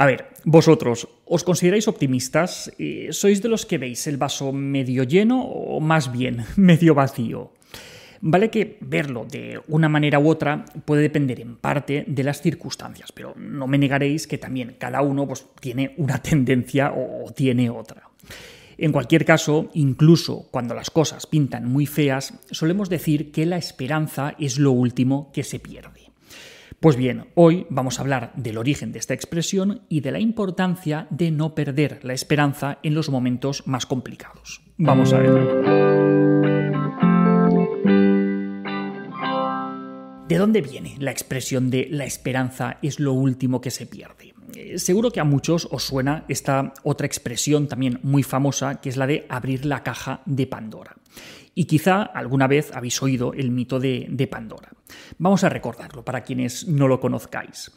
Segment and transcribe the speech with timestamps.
[0.00, 2.70] A ver, vosotros, ¿os consideráis optimistas?
[2.78, 7.50] Eh, ¿Sois de los que veis el vaso medio lleno o más bien medio vacío?
[8.20, 13.10] Vale que verlo de una manera u otra puede depender en parte de las circunstancias,
[13.10, 18.08] pero no me negaréis que también cada uno pues, tiene una tendencia o tiene otra.
[18.76, 24.36] En cualquier caso, incluso cuando las cosas pintan muy feas, solemos decir que la esperanza
[24.38, 26.07] es lo último que se pierde.
[26.80, 31.08] Pues bien, hoy vamos a hablar del origen de esta expresión y de la importancia
[31.10, 34.62] de no perder la esperanza en los momentos más complicados.
[34.76, 35.32] Vamos a ver.
[40.28, 44.37] ¿De dónde viene la expresión de la esperanza es lo último que se pierde?
[44.78, 49.08] Seguro que a muchos os suena esta otra expresión también muy famosa, que es la
[49.08, 50.94] de abrir la caja de Pandora.
[51.52, 54.70] Y quizá alguna vez habéis oído el mito de, Pandora.
[55.18, 57.72] Vamos a recordarlo para quienes no lo conozcáis.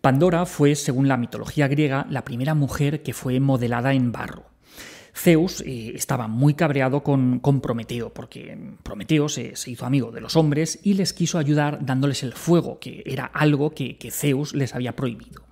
[0.00, 4.46] Pandora fue, según la mitología griega, la primera mujer que fue modelada en barro.
[5.14, 10.80] Zeus eh, estaba muy cabreado con, Prometeo, porque Prometeo se, hizo amigo de los hombres
[10.82, 15.47] y les quiso ayudar dándoles el fuego, que era algo que Zeus les había prohibido.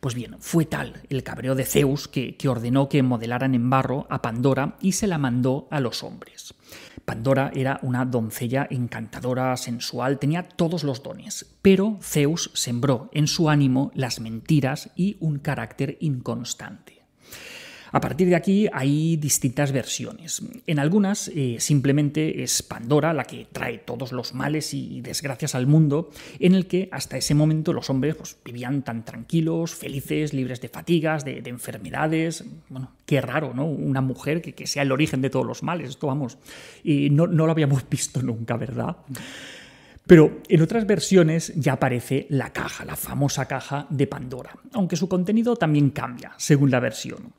[0.00, 4.22] Pues bien, fue tal el cabreo de Zeus que, ordenó que modelaran en barro a
[4.22, 6.54] Pandora y se la mandó a los hombres.
[7.04, 13.50] Pandora era una doncella encantadora, sensual, tenía todos los dones, pero Zeus sembró en su
[13.50, 17.01] ánimo las mentiras y un carácter inconstante.
[17.92, 20.42] A partir de aquí hay distintas versiones.
[20.66, 25.66] En algunas eh, simplemente es Pandora la que trae todos los males y desgracias al
[25.66, 30.62] mundo, en el que hasta ese momento los hombres pues, vivían tan tranquilos, felices, libres
[30.62, 32.44] de fatigas, de, enfermedades.
[32.70, 33.66] Bueno, qué raro, ¿no?
[33.66, 35.90] Una mujer que, sea el origen de todos los males.
[35.90, 36.38] Esto vamos,
[36.82, 38.96] y no, no lo habíamos visto nunca, ¿verdad?
[40.06, 45.08] Pero en otras versiones ya aparece la caja, la famosa caja de Pandora, aunque su
[45.08, 47.32] contenido también cambia según la versión.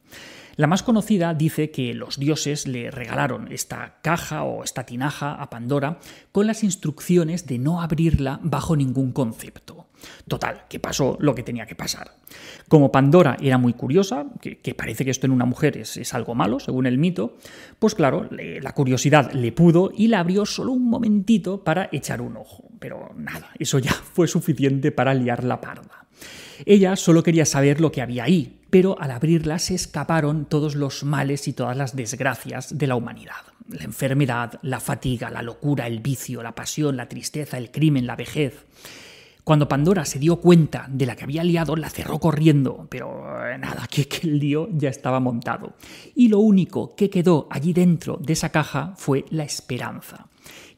[0.56, 5.50] La más conocida dice que los dioses le regalaron esta caja o esta tinaja a
[5.50, 6.00] Pandora
[6.32, 9.88] con las instrucciones de no abrirla bajo ningún concepto.
[10.28, 12.12] Total, que pasó lo que tenía que pasar.
[12.68, 16.60] Como Pandora era muy curiosa, que, parece que esto en una mujer es, algo malo,
[16.60, 17.38] según el mito,
[17.80, 22.38] pues claro, la curiosidad le pudo y la abrió solo un momentito para echar un
[22.38, 22.66] ojo.
[22.80, 26.06] Pero nada, eso ya fue suficiente para liar la parda.
[26.66, 31.04] Ella solo quería saber lo que había ahí, pero al abrirla se escaparon todos los
[31.04, 33.46] males y todas las desgracias de la humanidad.
[33.70, 38.16] La enfermedad, la fatiga, la locura, el vicio, la pasión, la tristeza, el crimen, la
[38.16, 38.66] vejez.
[39.44, 43.60] Cuando Pandora se dio cuenta de la que había liado, la cerró corriendo, pero eh,
[43.60, 45.76] nada, que, el lío ya estaba montado.
[46.16, 50.30] Y lo único que quedó allí dentro de esa caja fue la esperanza,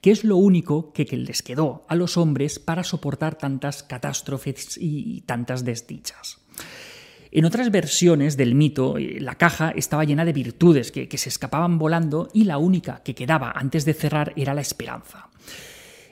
[0.02, 5.22] que es lo único que les quedó a los hombres para soportar tantas catástrofes y
[5.22, 6.45] tantas desdichas.
[7.38, 11.78] En otras versiones del mito, eh, la caja estaba llena de virtudes que, se escapaban
[11.78, 15.28] volando y la única que quedaba antes de cerrar era la esperanza.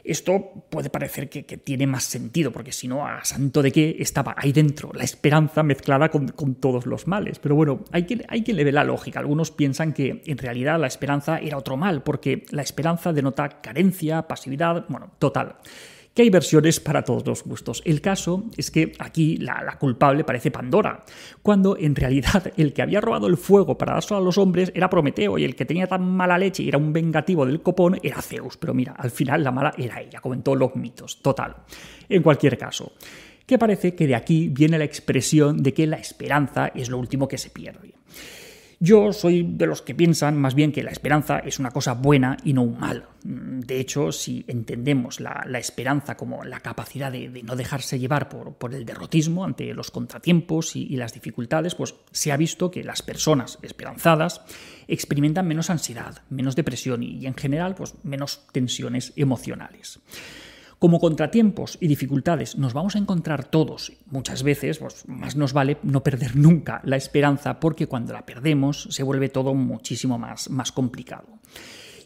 [0.03, 4.35] Esto puede parecer que, tiene más sentido, porque si no, a santo de qué estaba
[4.37, 7.39] ahí dentro la esperanza mezclada con, todos los males.
[7.39, 9.21] Pero bueno, hay quien, hay quien le ve la lógica.
[9.21, 14.23] Algunos piensan que en realidad la esperanza era otro mal, porque la esperanza denota carencia,
[14.27, 15.55] pasividad, bueno, total
[16.13, 17.81] que hay versiones para todos los gustos.
[17.85, 21.03] El caso es que aquí la, culpable parece Pandora,
[21.41, 24.89] cuando en realidad el que había robado el fuego para dárselo a los hombres era
[24.89, 28.21] Prometeo y el que tenía tan mala leche y era un vengativo del copón era
[28.21, 28.57] Zeus.
[28.57, 31.21] Pero mira, al final la mala era ella, como en todos los mitos.
[31.21, 31.55] Total.
[32.09, 32.93] En cualquier caso
[33.45, 37.27] que parece que de aquí viene la expresión de que la esperanza es lo último
[37.27, 37.93] que se pierde.
[38.83, 42.35] Yo soy de los que piensan más bien que la esperanza es una cosa buena
[42.43, 43.07] y no un mal.
[43.23, 48.83] De hecho, si entendemos la, esperanza como la capacidad de, no dejarse llevar por, el
[48.83, 54.41] derrotismo ante los contratiempos y, las dificultades, pues se ha visto que las personas esperanzadas
[54.89, 60.01] experimentan menos ansiedad, menos depresión y, y en general pues, menos tensiones emocionales.
[60.83, 65.77] Como contratiempos y dificultades nos vamos a encontrar todos, muchas veces, pues más nos vale
[65.81, 70.73] no perder nunca la esperanza porque cuando la perdemos se vuelve todo muchísimo más, más
[70.73, 71.39] complicado.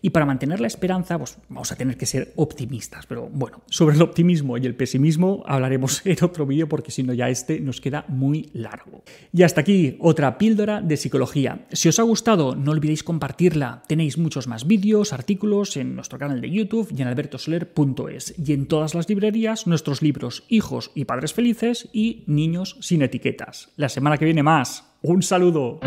[0.02, 3.06] Y para mantener la esperanza, pues vamos a tener que ser optimistas.
[3.06, 7.14] Pero bueno, sobre el optimismo y el pesimismo hablaremos en otro vídeo porque si no
[7.14, 9.04] ya este nos queda muy largo.
[9.34, 11.66] Y hasta aquí otra píldora de psicología.
[11.72, 13.84] Si os ha gustado, no olvidéis compartirla.
[13.88, 18.36] Tenéis muchos más vídeos, artículos en nuestro canal de YouTube y en albertosoler.es.
[18.38, 23.70] Y en todas las librerías nuestros libros Hijos y Padres Felices y Niños sin etiquetas.
[23.76, 24.84] La semana que viene más.
[25.02, 25.80] Un saludo.